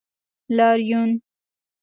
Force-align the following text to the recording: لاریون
لاریون 0.57 1.19